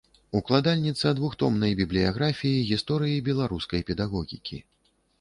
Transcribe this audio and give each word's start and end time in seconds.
Укладальніца 0.37 1.11
двухтомнай 1.19 1.77
бібліяграфіі 1.83 2.65
гісторыі 2.73 3.23
беларускай 3.31 3.81
педагогікі. 3.95 4.57